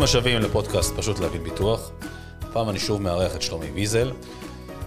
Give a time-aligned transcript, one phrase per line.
[0.00, 1.90] ברוכים השבים לפודקאסט פשוט להבין ביטוח.
[2.42, 4.12] הפעם אני שוב מארח את שלומי ויזל.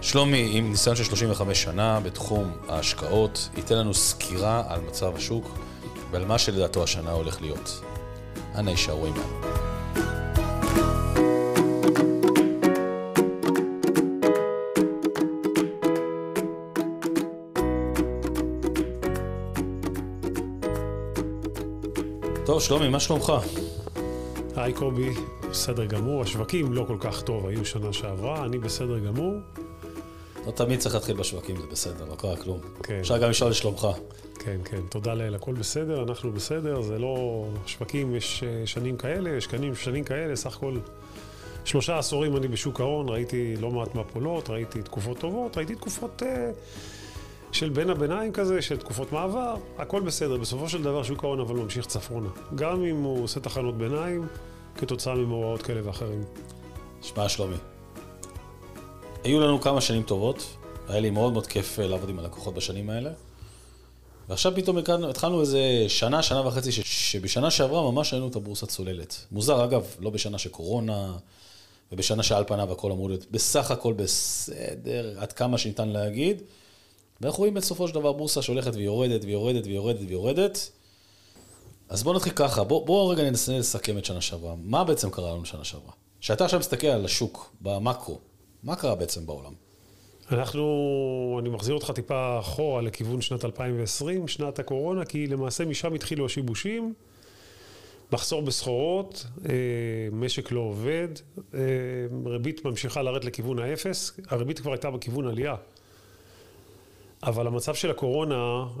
[0.00, 5.58] שלומי, עם ניסיון של 35 שנה בתחום ההשקעות, ייתן לנו סקירה על מצב השוק
[6.10, 7.80] ועל מה שלדעתו השנה הולך להיות.
[8.54, 9.22] אנא יישארו עימנו.
[22.46, 23.32] טוב, שלומי, מה שלומך?
[24.64, 25.10] היי קובי,
[25.50, 26.22] בסדר גמור.
[26.22, 29.34] השווקים לא כל כך טוב היו שנה שעברה, אני בסדר גמור.
[30.46, 32.60] לא תמיד צריך להתחיל בשווקים, זה בסדר, לא קרה כלום.
[32.82, 32.98] כן.
[33.00, 33.88] אפשר גם לשאול לשלומך.
[34.38, 37.44] כן, כן, תודה לאל, הכל בסדר, אנחנו בסדר, זה לא...
[37.66, 40.76] שווקים יש אה, שנים כאלה, יש שנים, שנים כאלה, סך הכל
[41.64, 46.50] שלושה עשורים אני בשוק ההון, ראיתי לא מעט מפולות, ראיתי תקופות טובות, ראיתי תקופות אה,
[47.52, 50.36] של בין הביניים כזה, של תקופות מעבר, הכל בסדר.
[50.36, 52.28] בסופו של דבר שוק ההון אבל ממשיך צפונה.
[52.54, 54.26] גם אם הוא עושה תחנות ביניים,
[54.76, 56.24] כתוצאה ממאורעות כאלה ואחרים.
[57.02, 57.56] שמע, שלומי,
[59.24, 60.56] היו לנו כמה שנים טובות,
[60.88, 63.10] היה לי מאוד מאוד כיף אה, לעבוד עם הלקוחות בשנים האלה,
[64.28, 68.66] ועכשיו פתאום התחלנו, התחלנו איזה שנה, שנה וחצי, ש, שבשנה שעברה ממש ראינו את הבורסה
[68.66, 69.26] צוללת.
[69.32, 71.16] מוזר, אגב, לא בשנה של קורונה,
[71.92, 76.42] ובשנה שעל פניו הכל אמור להיות בסך הכל בסדר, עד כמה שניתן להגיד,
[77.20, 80.70] ואנחנו רואים בסופו של דבר בורסה שהולכת ויורדת ויורדת ויורדת ויורדת.
[81.88, 84.54] אז בואו נתחיל ככה, בואו בוא רגע ננסה לסכם את שנה שעברה.
[84.62, 85.92] מה בעצם קרה לנו שנה שעברה?
[86.20, 88.18] כשאתה עכשיו מסתכל על השוק, במקרו,
[88.62, 89.52] מה קרה בעצם בעולם?
[90.30, 96.26] אנחנו, אני מחזיר אותך טיפה אחורה לכיוון שנת 2020, שנת הקורונה, כי למעשה משם התחילו
[96.26, 96.94] השיבושים,
[98.12, 99.54] מחסור בסחורות, אה,
[100.12, 101.08] משק לא עובד,
[101.54, 101.60] אה,
[102.26, 105.54] ריבית ממשיכה לרדת לכיוון האפס, הריבית כבר הייתה בכיוון עלייה.
[107.24, 108.34] אבל המצב של הקורונה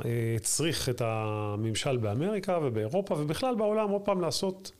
[0.04, 4.72] אה, הצריך את הממשל באמריקה ובאירופה ובכלל בעולם עוד פעם לעשות,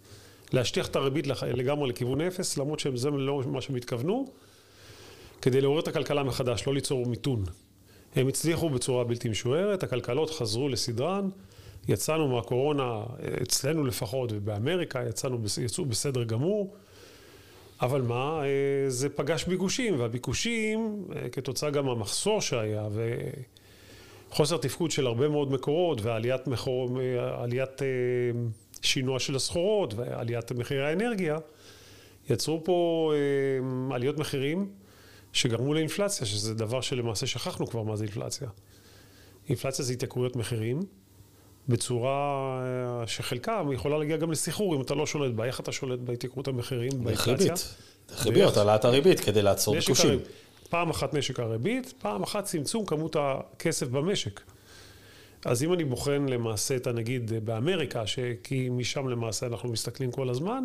[0.53, 4.27] להשטיח את הריבית לגמרי לכיוון אפס, למרות שזה לא מה שהם התכוונו,
[5.43, 7.45] כדי לעורר את הכלכלה מחדש, לא ליצור מיתון.
[8.17, 11.29] הם הצליחו בצורה בלתי משוערת, הכלכלות חזרו לסדרן,
[11.89, 13.03] יצאנו מהקורונה,
[13.43, 16.75] אצלנו לפחות ובאמריקה יצאנו, יצאו בסדר גמור.
[17.81, 22.89] אבל מה, אה, זה פגש ביקושים, והביקושים, אה, כתוצאה גם מהמחסור שהיה,
[24.31, 26.99] וחוסר תפקוד של הרבה מאוד מקורות, ועליית מחור,
[27.35, 27.87] עליית אה,
[28.83, 31.39] שינוע של הסחורות, ועליית מחירי האנרגיה,
[32.31, 33.13] יצרו פה
[33.91, 34.71] עליות מחירים
[35.33, 38.49] שגרמו לאינפלציה, שזה דבר שלמעשה שכחנו כבר מה זה אינפלציה.
[39.49, 40.81] אינפלציה זה התייקרויות מחירים.
[41.69, 42.61] בצורה
[43.07, 45.45] שחלקם יכולה להגיע גם לסחרור אם אתה לא שולט בה.
[45.45, 47.55] איך אתה שולט בהתייקרות המחירים, באינפלציה?
[48.09, 50.19] דרך ריביות, העלאת הריבית כדי לעצור ביקושים.
[50.69, 54.41] פעם אחת נשק הריבית, פעם אחת צמצום כמות הכסף במשק.
[55.45, 58.05] אז אם אני בוחן למעשה את הנגיד באמריקה,
[58.43, 60.65] כי משם למעשה אנחנו מסתכלים כל הזמן,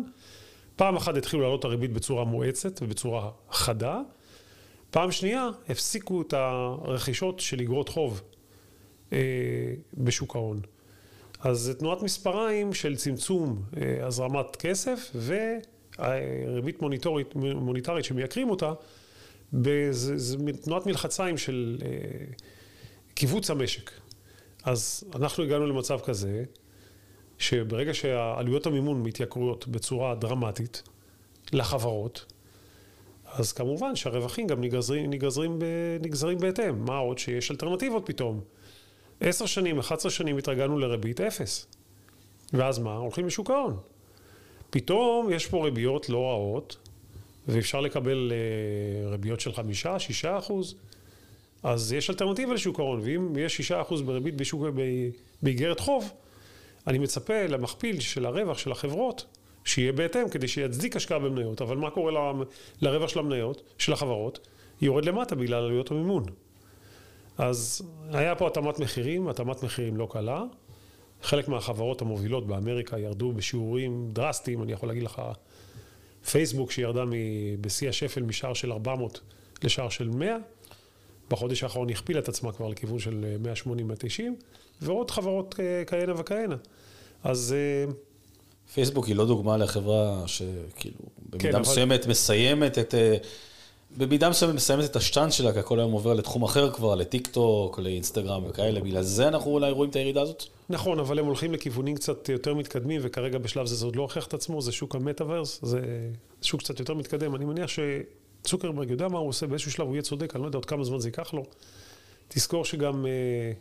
[0.76, 4.00] פעם אחת התחילו לעלות הריבית בצורה מואצת ובצורה חדה,
[4.90, 8.22] פעם שנייה הפסיקו את הרכישות של אגרות חוב
[9.12, 9.18] אה,
[9.94, 10.60] בשוק ההון.
[11.40, 15.16] אז זה תנועת מספריים של צמצום אה, הזרמת כסף
[15.98, 18.72] וריבית מוניטורית, מוניטרית שמייקרים אותה,
[19.90, 21.88] זה תנועת מלחציים של אה,
[23.14, 23.90] קיבוץ המשק.
[24.64, 26.44] אז אנחנו הגענו למצב כזה,
[27.38, 30.82] שברגע שעלויות המימון מתייקרויות בצורה דרמטית
[31.52, 32.32] לחברות,
[33.32, 35.58] אז כמובן שהרווחים גם נגזרים, נגזרים,
[36.00, 36.84] נגזרים בהתאם.
[36.84, 38.40] מה עוד שיש אלטרנטיבות פתאום.
[39.20, 41.66] עשר שנים, 11 שנים התרגלנו לריבית אפס.
[42.52, 42.96] ואז מה?
[42.96, 43.76] הולכים לשוק ההון.
[44.70, 46.76] פתאום יש פה ריביות לא רעות,
[47.48, 50.74] ואפשר לקבל uh, ריביות של חמישה, שישה אחוז.
[51.62, 54.62] אז יש אלטרנטיבה לשוק ההון, ואם יש שישה אחוז בריבית בשוק,
[55.42, 56.12] באיגרת חוב,
[56.86, 59.26] אני מצפה למכפיל של הרווח של החברות,
[59.64, 61.62] שיהיה בהתאם כדי שיצדיק השקעה במניות.
[61.62, 62.42] אבל מה קורה ל,
[62.82, 64.48] לרווח של המניות, של החברות?
[64.80, 66.24] יורד למטה בגלל עלויות המימון.
[67.40, 67.82] אז
[68.12, 70.42] היה פה התאמת מחירים, התאמת מחירים לא קלה.
[71.22, 75.22] חלק מהחברות המובילות באמריקה ירדו בשיעורים דרסטיים, אני יכול להגיד לך,
[76.30, 77.04] פייסבוק שירדה
[77.60, 79.20] בשיא השפל משער של 400
[79.62, 80.36] לשער של 100,
[81.30, 84.22] בחודש האחרון הכפילה את עצמה כבר לכיוון של 180-190,
[84.82, 85.54] ועוד חברות
[85.86, 86.56] כהנה וכהנה.
[87.24, 87.54] אז...
[87.56, 87.92] אה,
[88.74, 90.98] פייסבוק היא לא דוגמה לחברה שכאילו,
[91.30, 92.10] במידה כן, מסוימת אבל...
[92.10, 92.94] מסיימת את...
[93.96, 97.78] במידה מסוימת מסיימת את השטאנץ שלה, כי הכל היום עובר לתחום אחר כבר, לטיק טוק,
[97.78, 100.44] לאינסטגרם וכאלה, בגלל זה אנחנו אולי רואים את הירידה הזאת?
[100.68, 104.26] נכון, אבל הם הולכים לכיוונים קצת יותר מתקדמים, וכרגע בשלב זה זה עוד לא הוכיח
[104.26, 105.80] את עצמו, זה שוק המטאוורס, זה
[106.42, 107.34] שוק קצת יותר מתקדם.
[107.34, 107.70] אני מניח
[108.42, 110.84] שצוקרברג יודע מה הוא עושה, באיזשהו שלב הוא יהיה צודק, אני לא יודע עוד כמה
[110.84, 111.44] זמן זה ייקח לו.
[112.28, 113.52] תזכור שגם אה,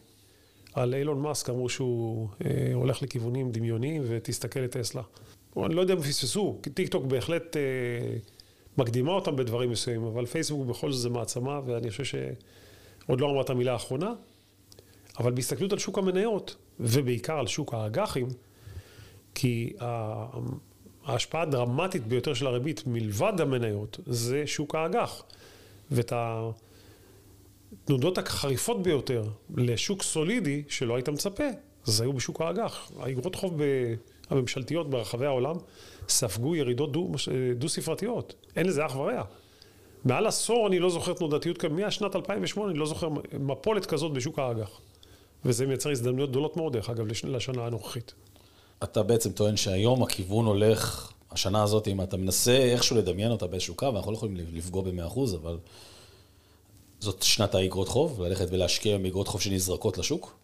[0.74, 5.02] על אילון מאסק אמרו שהוא אה, הולך לכיוונים דמיוניים, ותסתכל את טסלה.
[5.58, 7.62] אני לא יודע אם פספסו, טיק טוק בהחלט אה,
[8.80, 13.50] מקדימה אותם בדברים מסוימים, אבל פייסבוק בכל זאת זה מעצמה, ואני חושב שעוד לא אמרת
[13.50, 14.14] המילה האחרונה,
[15.20, 18.28] אבל בהסתכלות על שוק המניות, ובעיקר על שוק האג"חים,
[19.36, 19.74] כי
[21.06, 25.24] ההשפעה הדרמטית ביותר של הריבית מלבד המניות זה שוק האג"ח.
[25.92, 26.14] ואת
[27.84, 29.24] התנודות החריפות ביותר
[29.56, 31.44] לשוק סולידי שלא היית מצפה,
[31.84, 32.92] זה היו בשוק האג"ח.
[33.00, 33.62] האגרות חוב
[34.30, 35.56] הממשלתיות ברחבי העולם
[36.10, 36.92] ספגו ירידות
[37.56, 38.28] דו-ספרתיות.
[38.28, 39.24] דו אין לזה אח ורע.
[40.06, 43.10] מעל עשור אני לא זוכר תנודתיות מהשנת 2008 אני לא זוכר
[43.40, 44.80] מפולת כזאת בשוק האג"ח.
[45.46, 48.14] וזה מייצר הזדמנויות גדולות מאוד, דרך אגב, לשנה הנוכחית.
[48.84, 53.76] אתה בעצם טוען שהיום הכיוון הולך, השנה הזאת, אם אתה מנסה איכשהו לדמיין אותה באיזשהו
[53.76, 55.58] קו, אנחנו לא יכולים לפגוע ב-100%, אבל
[57.00, 60.39] זאת שנת האגרות חוב, ללכת ולהשקיע באגרות חוב שנזרקות לשוק?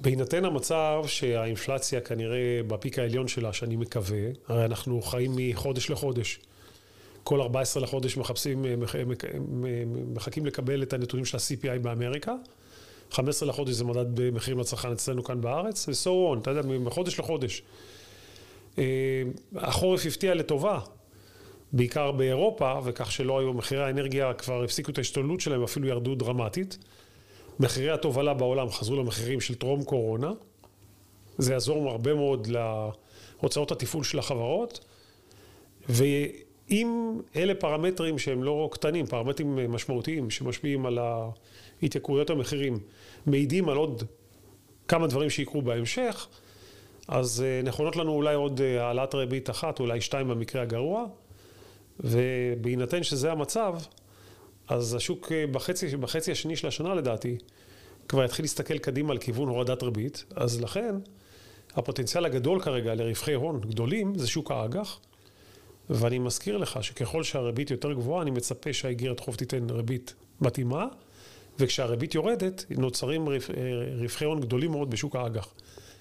[0.00, 6.40] בהינתן המצב שהאינפלציה כנראה בפיק העליון שלה, שאני מקווה, הרי אנחנו חיים מחודש לחודש.
[7.24, 8.64] כל 14 לחודש מחפשים,
[10.14, 12.34] מחכים לקבל את הנתונים של ה-CPI באמריקה.
[13.10, 17.62] 15 לחודש זה מדד מחירים לצרכן אצלנו כאן בארץ, ו-so on, אתה יודע, מחודש לחודש.
[18.78, 19.22] אה,
[19.56, 20.78] החורף הפתיע לטובה,
[21.72, 26.78] בעיקר באירופה, וכך שלא היו, מחירי האנרגיה כבר הפסיקו את ההשתוללות שלהם, אפילו ירדו דרמטית.
[27.60, 30.32] מחירי התובלה בעולם חזרו למחירים של טרום קורונה.
[31.38, 32.48] זה יעזור הרבה מאוד
[33.42, 34.84] להוצאות התפעול של החברות.
[35.88, 40.98] ואם אלה פרמטרים שהם לא קטנים, פרמטרים משמעותיים שמשפיעים על
[41.82, 42.78] התייקרויות המחירים,
[43.26, 44.02] מעידים על עוד
[44.88, 46.28] כמה דברים שיקרו בהמשך,
[47.08, 51.06] אז אה, נכונות לנו אולי עוד אה, העלאת ריבית אחת, אולי שתיים במקרה הגרוע,
[52.00, 53.74] ובהינתן שזה המצב,
[54.68, 57.36] אז השוק אה, בחצי, בחצי השני של השנה לדעתי,
[58.08, 60.94] כבר יתחיל להסתכל קדימה על כיוון הורדת ריבית, אז לכן
[61.74, 65.00] הפוטנציאל הגדול כרגע לרווחי הון גדולים זה שוק האג"ח,
[65.90, 70.86] ואני מזכיר לך שככל שהריבית יותר גבוהה, אני מצפה שהאיגרת חוב תיתן ריבית מתאימה,
[71.58, 73.36] וכשהריבית יורדת, נוצרים אה,
[74.00, 75.48] רווחי הון גדולים מאוד בשוק האג"ח.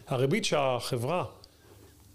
[0.08, 1.26] הריבית שהחברה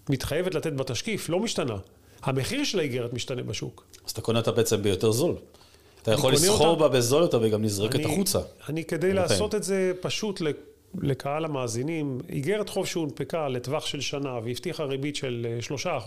[0.09, 1.77] מתחייבת לתת בתשקיף לא משתנה.
[2.23, 3.85] המחיר של האיגרת משתנה בשוק.
[4.07, 5.35] אז אתה קונה אותה בעצם ביותר זול.
[6.03, 8.39] אתה יכול לסחור בה בזול יותר וגם נזרקת החוצה.
[8.69, 10.43] אני, כדי לעשות את זה פשוט
[10.95, 15.47] לקהל המאזינים, איגרת חוב שהונפקה לטווח של שנה והבטיחה ריבית של
[15.85, 15.99] 3%, אה,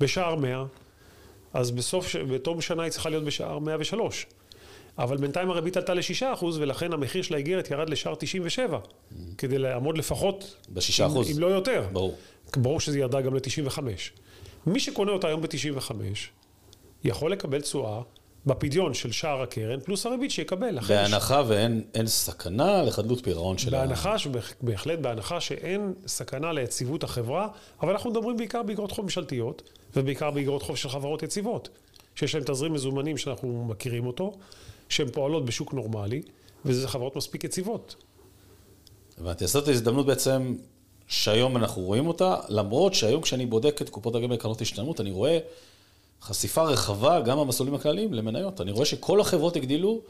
[0.00, 0.64] בשער 100,
[1.54, 4.26] אז בסוף, בתום שנה היא צריכה להיות בשער 103.
[4.98, 9.14] אבל בינתיים הריבית עלתה ל-6% ולכן המחיר של האיגרת ירד לשער 97, mm.
[9.38, 10.56] כדי לעמוד לפחות...
[10.68, 11.02] ב-6%.
[11.02, 11.86] אם, אם לא יותר.
[11.92, 12.16] ברור.
[12.56, 13.78] ברור שזה ירדה גם ל-95.
[14.66, 15.92] מי שקונה אותה היום ב-95,
[17.04, 18.00] יכול לקבל תשואה
[18.48, 20.78] בפדיון של שער הקרן, פלוס הריבית שיקבל.
[20.88, 21.46] בהנחה ש...
[21.48, 23.78] ואין סכנה לחדלות פירעון של ה...
[23.78, 24.16] בהנחה,
[24.62, 27.48] בהחלט בהנחה שאין סכנה ליציבות החברה,
[27.82, 29.62] אבל אנחנו מדברים בעיקר באגרות חוב ממשלתיות,
[29.96, 31.68] ובעיקר באגרות חוב של חברות יציבות,
[32.14, 34.32] שיש להן תזרים מזומנים שאנחנו מכירים אותו,
[34.88, 36.22] שהן פועלות בשוק נורמלי,
[36.64, 37.96] וזה חברות מספיק יציבות.
[39.20, 40.54] הבנתי, אז זאת ההזדמנות בעצם
[41.06, 45.38] שהיום אנחנו רואים אותה, למרות שהיום כשאני בודק את קופות הגמל קרנות השתלמות, אני רואה
[46.22, 48.60] חשיפה רחבה גם במסלולים הכלליים למניות.
[48.60, 50.00] אני רואה שכל החברות הגדילו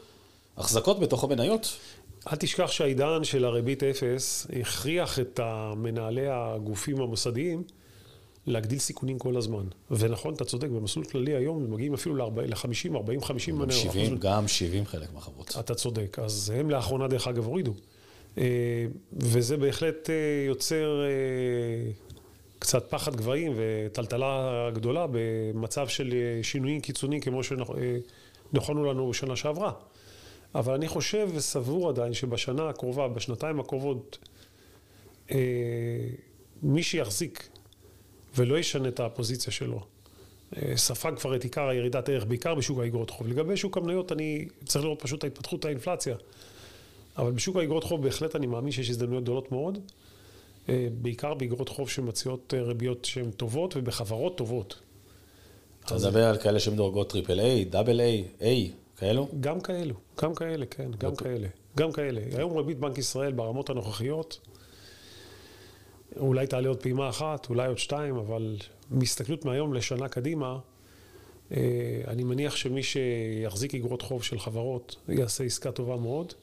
[0.57, 1.77] החזקות בתוך המניות.
[2.31, 5.39] אל תשכח שהעידן של הריבית אפס הכריח את
[5.75, 7.63] מנהלי הגופים המוסדיים
[8.47, 9.63] להגדיל סיכונים כל הזמן.
[9.91, 13.71] ונכון, אתה צודק, במסלול כללי היום מגיעים אפילו ל-50, 40, 50 מניות.
[13.71, 15.55] 70, גם 70 חלק מהחברות.
[15.59, 16.19] אתה צודק.
[16.19, 17.73] אז הם לאחרונה, דרך אגב, הורידו.
[18.37, 18.43] אה,
[19.13, 20.15] וזה בהחלט אה,
[20.47, 21.91] יוצר אה,
[22.59, 26.13] קצת פחד גבהים וטלטלה גדולה במצב של
[26.43, 29.71] שינויים קיצוניים כמו שנכונו לנו בשנה שעברה.
[30.55, 34.17] אבל אני חושב וסבור עדיין שבשנה הקרובה, בשנתיים הקרובות,
[36.63, 37.49] מי שיחזיק
[38.35, 39.85] ולא ישנה את הפוזיציה שלו,
[40.75, 43.27] ספג כבר את עיקר הירידת ערך, בעיקר בשוק האגרות חוב.
[43.27, 46.15] לגבי שוק המניות, אני צריך לראות פשוט את התפתחות האינפלציה.
[47.17, 49.81] אבל בשוק האגרות חוב בהחלט אני מאמין שיש הזדמנויות גדולות מאוד, אה,
[51.01, 54.79] בעיקר באגרות חוב שמציעות אה, ריביות שהן טובות ובחברות טובות.
[55.85, 59.27] אתה מדבר על כאלה שמדורגות triple A, double A, A, כאלו?
[59.39, 61.47] גם כאלו, גם כאלה, כן, גם כאלה.
[61.77, 62.21] גם כאלה.
[62.37, 64.39] היום ריבית בנק ישראל ברמות הנוכחיות,
[66.17, 68.57] אולי תעלה עוד פעימה אחת, אולי עוד שתיים, אבל
[68.89, 70.59] מהסתכלות מהיום לשנה קדימה,
[71.51, 76.33] אה, אני מניח שמי שיחזיק אגרות חוב של חברות יעשה עסקה טובה מאוד.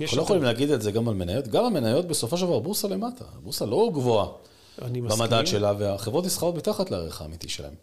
[0.00, 1.48] אנחנו לא יכולים להגיד את זה גם על מניות.
[1.48, 3.24] גם המניות בסופו של דבר בורסה למטה.
[3.42, 4.28] בורסה לא גבוהה
[4.78, 7.74] במדד שלה, והחברות נסחרות מתחת לערך האמיתי שלהן.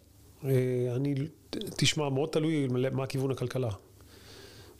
[0.44, 0.50] אה,
[0.96, 1.14] אני,
[1.50, 3.70] תשמע, מאוד תלוי מה כיוון הכלכלה.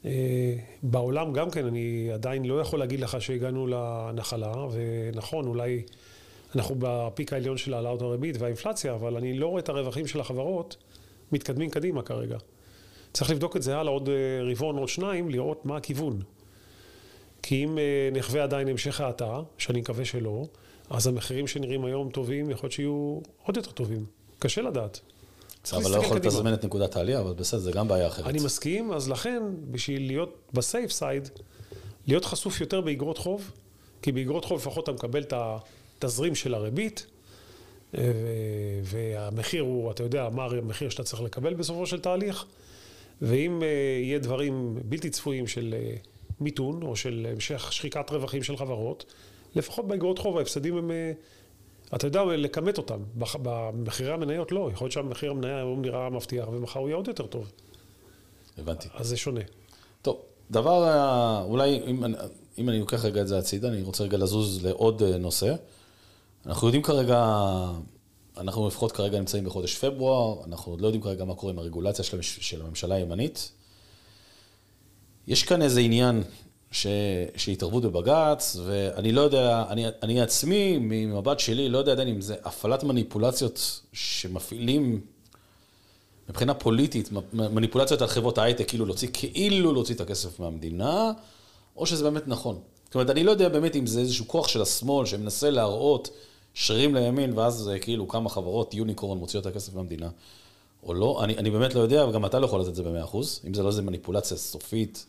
[0.05, 5.83] אה, בעולם גם כן, אני עדיין לא יכול להגיד לך שהגענו לנחלה, ונכון, אולי
[6.57, 10.77] אנחנו בפיק העליון של העלאות הריבית והאינפלציה, אבל אני לא רואה את הרווחים של החברות
[11.33, 12.39] מתקדמים קדימה כרגע.
[13.13, 14.15] צריך לבדוק את זה הלאה עוד אה,
[14.51, 16.23] רבעון, עוד שניים, לראות מה הכיוון.
[17.43, 20.45] כי אם אה, נחווה עדיין המשך האטה, שאני מקווה שלא,
[20.91, 24.05] אז המחירים שנראים היום טובים, יכול להיות שיהיו עוד יותר טובים.
[24.39, 25.01] קשה לדעת.
[25.73, 28.27] אבל לא יכול לתזמן את נקודת העלייה, אבל בסדר, זה גם בעיה אחרת.
[28.27, 31.29] אני מסכים, אז לכן, בשביל להיות בסייף סייד,
[32.07, 33.51] להיות חשוף יותר באגרות חוב,
[34.03, 37.07] כי באגרות חוב לפחות אתה מקבל את התזרים של הריבית,
[37.95, 38.03] אה,
[38.85, 42.45] והמחיר הוא, אתה יודע, מה המחיר שאתה צריך לקבל בסופו של תהליך,
[43.23, 43.69] ואם אה,
[44.03, 45.75] יהיה דברים בלתי צפויים של
[46.41, 49.05] מיתון, או של המשך שחיקת רווחים של חברות,
[49.55, 50.91] לפחות באגרות חוב ההפסדים הם,
[51.95, 52.99] אתה יודע, לכמת אותם.
[53.43, 57.27] במחירי המניות לא, יכול להיות שהמחיר המניה היום נראה מבטיח, ומחר הוא יהיה עוד יותר
[57.27, 57.51] טוב.
[58.59, 58.89] הבנתי.
[58.95, 59.41] אז זה שונה.
[60.03, 60.19] טוב,
[60.51, 62.05] דבר, אולי אם,
[62.59, 65.55] אם אני לוקח רגע את זה הצידה, אני רוצה רגע לזוז לעוד נושא.
[66.47, 67.37] אנחנו יודעים כרגע,
[68.37, 72.05] אנחנו לפחות כרגע נמצאים בחודש פברואר, אנחנו עוד לא יודעים כרגע מה קורה עם הרגולציה
[72.05, 73.53] של, של הממשלה הימנית.
[75.29, 76.23] יש כאן איזה עניין
[76.71, 76.87] ש,
[77.37, 82.21] של התערבות בבג"ץ, ואני לא יודע, אני, אני עצמי, ממבט שלי, לא יודע עדיין אם
[82.21, 85.01] זה הפעלת מניפולציות שמפעילים
[86.29, 91.13] מבחינה פוליטית, מניפולציות על חברות ההייטק, כאילו להוציא, כאילו להוציא את הכסף מהמדינה,
[91.77, 92.59] או שזה באמת נכון.
[92.85, 96.11] זאת אומרת, אני לא יודע באמת אם זה איזשהו כוח של השמאל שמנסה להראות
[96.55, 100.09] שרירים לימין, ואז כאילו כמה חברות יוניקורן מוציאות את הכסף מהמדינה,
[100.83, 101.21] או לא.
[101.25, 103.55] אני, אני באמת לא יודע, וגם אתה לא יכול לתת את זה במאה אחוז, אם
[103.55, 105.07] זה לא איזה מניפולציה סופית,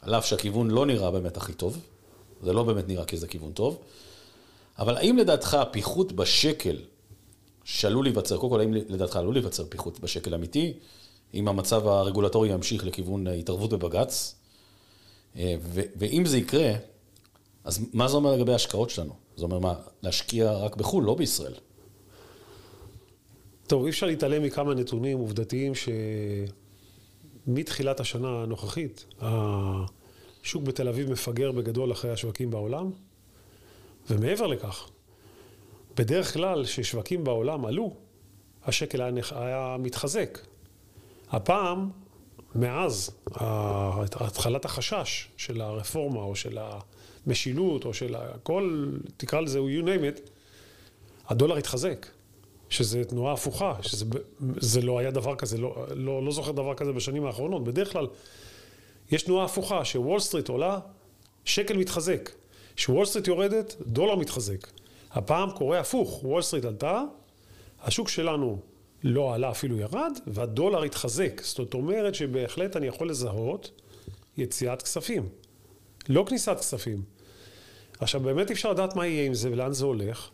[0.00, 1.78] על אף שהכיוון לא נראה באמת הכי טוב,
[2.42, 3.78] זה לא באמת נראה כאיזה כיוון טוב,
[4.78, 6.76] אבל האם לדעתך הפיחות בשקל
[7.64, 10.72] שעלול להיווצר, קודם כל האם לדעתך עלול להיווצר פיחות בשקל אמיתי,
[11.34, 14.34] אם המצב הרגולטורי ימשיך לכיוון התערבות בבג"ץ,
[15.36, 15.54] אה,
[15.98, 16.72] ואם זה יקרה,
[17.64, 19.12] אז מה זה אומר לגבי ההשקעות שלנו?
[19.36, 21.54] זה אומר מה, להשקיע רק בחו"ל, לא בישראל.
[23.66, 25.72] טוב, אי אפשר להתעלם מכמה נתונים עובדתיים
[27.46, 32.90] שמתחילת השנה הנוכחית, השוק בתל אביב מפגר בגדול אחרי השווקים בעולם,
[34.10, 34.88] ומעבר לכך,
[35.96, 37.96] בדרך כלל כששווקים בעולם עלו,
[38.64, 40.38] השקל היה, היה מתחזק.
[41.30, 41.90] הפעם,
[42.54, 43.10] מאז
[44.14, 46.58] התחלת החשש של הרפורמה או של
[47.26, 50.30] המשילות או של הכל, תקרא לזה you name it,
[51.28, 52.06] הדולר התחזק.
[52.68, 53.74] שזה תנועה הפוכה,
[54.60, 57.64] שזה לא היה דבר כזה, לא, לא, לא זוכר דבר כזה בשנים האחרונות.
[57.64, 58.06] בדרך כלל
[59.10, 60.78] יש תנועה הפוכה, שוול סטריט עולה,
[61.44, 62.30] שקל מתחזק.
[62.76, 64.66] שוול סטריט יורדת, דולר מתחזק.
[65.10, 67.02] הפעם קורה הפוך, וול סטריט עלתה,
[67.82, 68.58] השוק שלנו
[69.04, 71.40] לא עלה אפילו ירד, והדולר התחזק.
[71.44, 73.70] זאת אומרת שבהחלט אני יכול לזהות
[74.36, 75.28] יציאת כספים,
[76.08, 77.02] לא כניסת כספים.
[78.00, 80.30] עכשיו באמת אפשר לדעת מה יהיה עם זה ולאן זה הולך.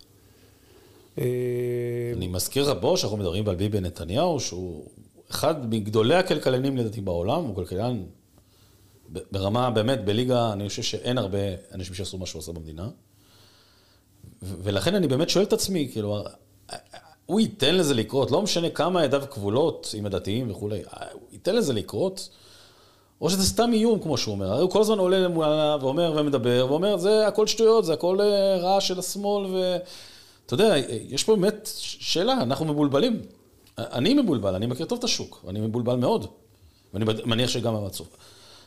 [2.21, 4.87] אני מזכיר רבו שאנחנו מדברים על ביבי נתניהו, שהוא
[5.31, 8.03] אחד מגדולי הכלכלנים לדעתי בעולם, הוא כלכלן
[9.09, 11.39] ברמה באמת, בליגה, אני חושב שאין הרבה
[11.75, 12.89] אנשים שעשו מה שהוא עושה במדינה.
[14.43, 16.25] ולכן אני באמת שואל את עצמי, כאילו,
[17.27, 21.73] הוא ייתן לזה לקרות, לא משנה כמה ידיו כבולות עם הדתיים וכולי, הוא ייתן לזה
[21.73, 22.29] לקרות,
[23.21, 24.53] או שזה סתם איום, כמו שהוא אומר.
[24.53, 28.57] הרי הוא כל הזמן עולה למעלה ואומר ומדבר, ואומר, זה הכל שטויות, זה הכל אה,
[28.57, 29.79] רעש של השמאל,
[30.53, 33.23] ואתה יודע, יש פה באמת שאלה, אנחנו מבולבלים.
[33.79, 36.27] אני מבולבל, אני מכיר טוב את השוק, אני מבולבל מאוד,
[36.95, 38.17] ואני מניח שגם המצוף.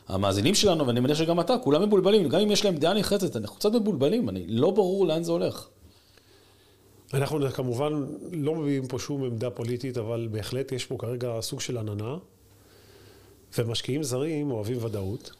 [0.08, 3.56] המאזינים שלנו, ואני מניח שגם אתה, כולם מבולבלים, גם אם יש להם דעה נחרצת, אנחנו
[3.56, 5.68] קצת מבולבלים, אני לא ברור לאן זה הולך.
[7.14, 7.92] אנחנו כמובן
[8.32, 12.16] לא מביאים פה שום עמדה פוליטית, אבל בהחלט יש פה כרגע סוג של עננה,
[13.58, 15.30] ומשקיעים זרים אוהבים ודאות,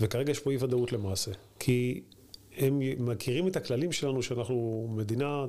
[0.00, 2.00] וכרגע יש פה אי ודאות למעשה, כי
[2.60, 5.44] הם מכירים את הכללים שלנו שאנחנו מדינה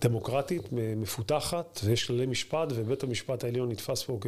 [0.00, 4.18] דמוקרטית, מפותחת, ויש כללי משפט, ובית המשפט העליון נתפס פה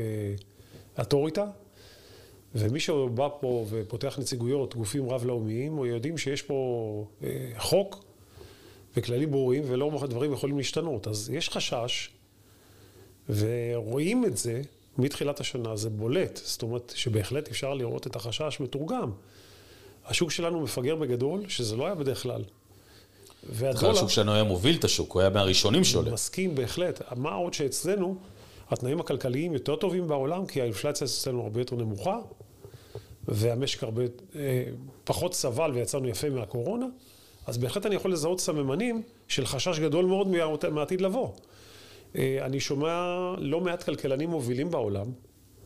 [0.97, 1.47] כאטוריטה,
[2.55, 8.05] ומי שבא פה ופותח נציגויות, גופים רב-לאומיים, או יודעים שיש פה אה, חוק
[8.97, 11.09] וכללים ברורים, ולא דברים יכולים להשתנות.
[11.09, 12.11] אז יש חשש,
[13.29, 14.63] ורואים את זה
[14.99, 16.41] מתחילת השנה, זה בולט.
[16.45, 19.11] זאת אומרת שבהחלט אפשר לראות את החשש מתורגם.
[20.07, 22.43] השוק שלנו מפגר בגדול, שזה לא היה בדרך כלל.
[23.51, 23.93] והדולר...
[23.93, 26.13] השוק שלנו היה מוביל את השוק, הוא היה מהראשונים שעולה.
[26.13, 27.03] מסכים בהחלט.
[27.17, 28.17] מה עוד שאצלנו,
[28.71, 32.19] התנאים הכלכליים יותר טובים בעולם, כי האינפלציה אצלנו הרבה יותר נמוכה,
[33.29, 34.03] והמשק הרבה
[34.37, 34.65] אה,
[35.05, 36.87] פחות סבל ויצאנו יפה מהקורונה,
[37.47, 41.29] אז בהחלט אני יכול לזהות סממנים של חשש גדול מאוד מעתיד לבוא.
[42.17, 45.07] אה, אני שומע לא מעט כלכלנים מובילים בעולם,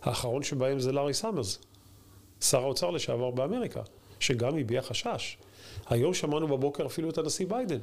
[0.03, 1.59] האחרון שבהם זה לארי סאמרס,
[2.41, 3.83] שר האוצר לשעבר באמריקה,
[4.21, 5.37] שגם הביע חשש.
[5.87, 7.81] היום שמענו בבוקר אפילו את הנשיא ביידן,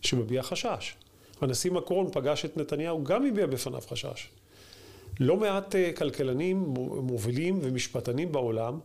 [0.00, 0.94] שמביע חשש.
[1.40, 4.28] הנשיא מקרון פגש את נתניהו, גם הביע בפניו חשש.
[5.20, 6.56] לא מעט אה, כלכלנים
[7.02, 8.78] מובילים ומשפטנים בעולם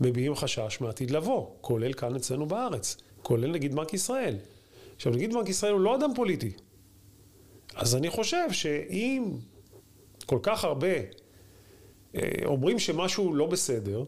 [0.00, 4.36] מביעים חשש מעתיד לבוא, כולל כאן אצלנו בארץ, כולל נגיד בנק ישראל.
[4.96, 6.52] עכשיו, נגיד בנק ישראל הוא לא אדם פוליטי.
[7.74, 9.30] אז אני חושב שאם
[10.26, 10.88] כל כך הרבה
[12.44, 14.04] אומרים שמשהו לא בסדר,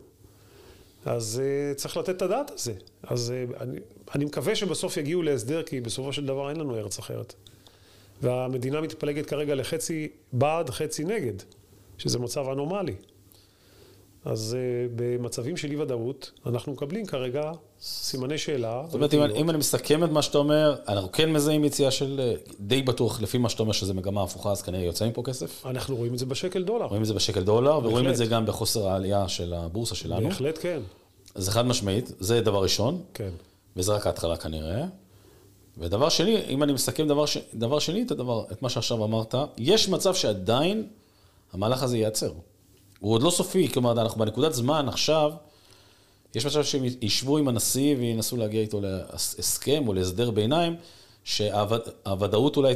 [1.05, 2.73] אז uh, צריך לתת את הדעת על זה.
[3.03, 3.79] אז uh, אני,
[4.15, 7.35] אני מקווה שבסוף יגיעו להסדר, כי בסופו של דבר אין לנו ארץ אחרת.
[8.23, 11.35] והמדינה מתפלגת כרגע לחצי בעד, חצי נגד,
[11.99, 12.95] שזה מצב אנומלי.
[14.27, 18.83] אז uh, במצבים של אי ודאות, אנחנו מקבלים כרגע סימני שאלה.
[18.87, 22.37] זאת אומרת, אם, אם אני מסכם את מה שאתה אומר, אנחנו כן מזהים יציאה של,
[22.61, 25.67] די בטוח, לפי מה שאתה אומר שזה מגמה הפוכה, אז כנראה יוצא מפה כסף.
[25.67, 26.87] אנחנו רואים את זה בשקל דולר.
[26.87, 27.87] רואים את זה בשקל דולר, בהחלט.
[27.87, 30.29] ורואים את זה גם בחוסר העלייה של הבורסה שלנו.
[30.29, 30.81] בהחלט כן.
[31.35, 33.03] זה חד משמעית, זה דבר ראשון.
[33.15, 33.31] כן.
[33.77, 34.85] וזה רק ההתחלה כנראה.
[35.79, 37.39] ודבר שני, אם אני מסכם דבר, ש...
[37.55, 40.87] דבר שני, את, הדבר, את מה שעכשיו אמרת, יש מצב שעדיין
[41.53, 42.33] המהלך הזה ייעצר.
[43.01, 45.33] הוא עוד לא סופי, כלומר, אנחנו בנקודת זמן עכשיו,
[46.35, 50.77] יש מצב שהם ישבו עם הנשיא וינסו להגיע איתו להסכם או להסדר ביניים,
[51.25, 52.75] שהוודאות אולי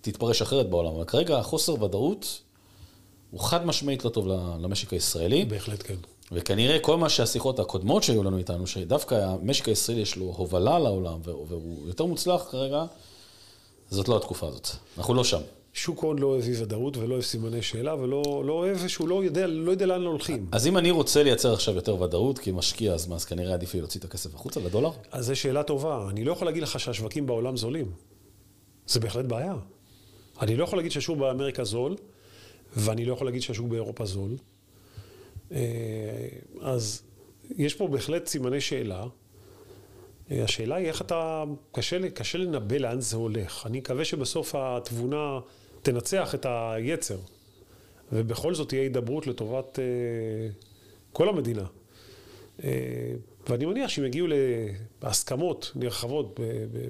[0.00, 0.94] תתפרש אחרת בעולם.
[0.94, 2.40] אבל כרגע החוסר ודאות
[3.30, 4.26] הוא חד משמעית לא טוב
[4.60, 5.44] למשק הישראלי.
[5.44, 5.94] בהחלט כן.
[6.32, 11.20] וכנראה כל מה שהשיחות הקודמות שהיו לנו איתנו, שדווקא המשק הישראלי יש לו הובלה לעולם,
[11.24, 12.84] והוא יותר מוצלח כרגע,
[13.90, 14.68] זאת לא התקופה הזאת.
[14.98, 15.40] אנחנו לא שם.
[15.72, 19.24] שוק הון לא אוהב אי ודאות ולא אוהב סימני שאלה ולא לא אוהב שהוא לא
[19.24, 20.46] יודע, לא יודע לאן הולכים.
[20.52, 23.80] אז אם אני רוצה לייצר עכשיו יותר ודאות כמשקיע, אז מה, אז כנראה עדיף לי
[23.80, 24.90] להוציא את הכסף החוצה לדולר?
[25.10, 26.08] אז זו שאלה טובה.
[26.10, 27.92] אני לא יכול להגיד לך שהשווקים בעולם זולים.
[28.86, 29.54] זה בהחלט בעיה.
[30.40, 31.96] אני לא יכול להגיד שהשוק באמריקה זול,
[32.76, 34.36] ואני לא יכול להגיד שהשוק באירופה זול.
[35.52, 35.58] אה,
[36.60, 37.02] אז
[37.56, 39.06] יש פה בהחלט סימני שאלה.
[40.30, 43.66] אה, השאלה היא איך אתה, קשה, קשה לנבא לאן זה הולך.
[43.66, 45.38] אני מקווה שבסוף התבונה
[45.82, 47.18] תנצח את היצר,
[48.12, 49.82] ובכל זאת תהיה הידברות לטובת uh,
[51.12, 51.64] כל המדינה.
[52.58, 52.62] Uh,
[53.48, 54.26] ואני מניח שאם יגיעו
[55.02, 56.40] להסכמות נרחבות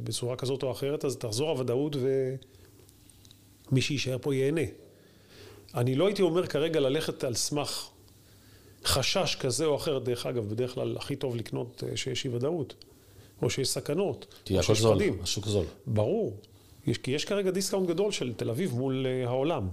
[0.04, 1.96] בצורה כזאת או אחרת, אז תחזור הוודאות
[3.70, 4.60] ומי שיישאר פה ייהנה.
[5.74, 7.88] אני לא הייתי אומר כרגע ללכת על סמך
[8.84, 12.74] חשש כזה או אחר, דרך אגב, בדרך כלל הכי טוב לקנות שיש אי ודאות.
[13.42, 14.26] או שיש סכנות.
[14.44, 15.64] כי הכל זול, השוק זול.
[15.86, 16.36] ברור.
[16.86, 19.68] יש, כי יש כרגע discount גדול של תל אביב מול אה, העולם.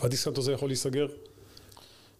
[0.00, 1.06] וה discount הזה יכול להיסגר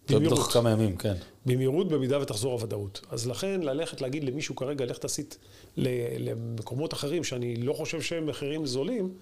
[0.09, 0.37] במהירות.
[0.37, 1.13] תוך כמה ימים, כן.
[1.45, 3.01] במהירות, במידה ותחזור הוודאות.
[3.09, 5.35] אז לכן, ללכת להגיד למישהו כרגע, לך תסיט
[5.77, 9.13] למקומות אחרים, שאני לא חושב שהם מחירים זולים,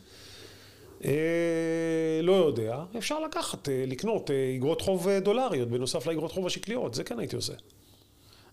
[1.05, 6.45] אה, לא יודע, אפשר לקחת, אה, לקנות אה, אגרות חוב אה, דולריות, בנוסף לאגרות חוב
[6.45, 7.53] השקליות, זה כן הייתי עושה.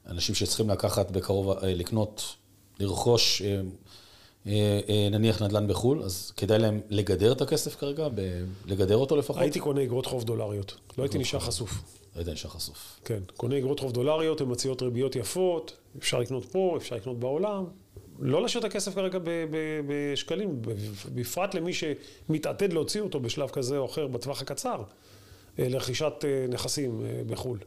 [0.07, 2.37] אנשים שצריכים לקחת בקרוב, אה, לקנות,
[2.81, 3.61] לרכוש אה, אה,
[5.11, 8.09] נניח נדל"ן בחו"ל, אז כדאי להם לגדר את הכסף כרגע,
[8.67, 9.43] לגדר אותו לפחות?
[9.43, 11.71] הייתי קונה אגרות חוב דולריות, לא הייתי נשאר חסוף.
[11.71, 13.01] לא הייתי נשאר חשוף.
[13.05, 17.65] כן, קונה אגרות חוב דולריות, הן מציעות ריביות יפות, אפשר לקנות פה, אפשר לקנות בעולם.
[18.19, 19.19] לא להשאיר את הכסף כרגע
[19.87, 20.63] בשקלים,
[21.15, 24.83] בפרט למי שמתעתד להוציא אותו בשלב כזה או אחר בטווח הקצר,
[25.59, 26.13] לרכישת
[26.49, 27.59] נכסים בחו"ל.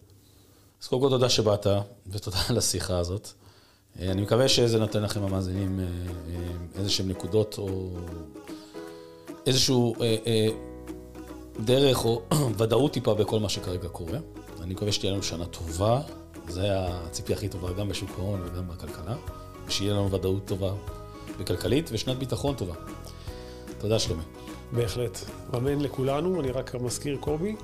[0.81, 1.67] אז קודם כל תודה שבאת,
[2.07, 3.29] ותודה על השיחה הזאת.
[4.01, 5.89] אה, אני מקווה שזה נותן לכם המאזינים אה, אה,
[6.75, 7.89] איזה שהן נקודות או
[9.45, 9.95] איזשהו
[11.59, 12.21] דרך או
[12.57, 14.19] ודאות טיפה בכל מה שכרגע קורה.
[14.61, 16.01] אני מקווה שתהיה לנו שנה טובה,
[16.47, 19.15] זה הציפי הכי טובה גם בשוק ההון וגם בכלכלה,
[19.67, 20.73] ושיהיה לנו ודאות טובה
[21.39, 22.73] וכלכלית ושנת ביטחון טובה.
[23.77, 24.23] תודה שלומי.
[24.71, 25.17] בהחלט.
[25.57, 27.55] אמן לכולנו, אני רק מזכיר קובי,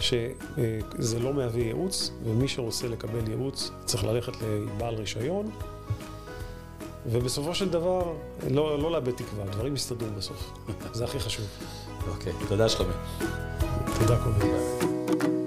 [0.00, 5.50] שזה לא מהווה ייעוץ, ומי שרוצה לקבל ייעוץ צריך ללכת לבעל רישיון,
[7.10, 8.12] ובסופו של דבר,
[8.50, 10.52] לא, לא לאבד תקווה, דברים יסתדרו בסוף.
[10.92, 11.44] זה הכי חשוב.
[12.08, 12.94] אוקיי, okay, תודה שלומי.
[13.98, 15.45] תודה קובי.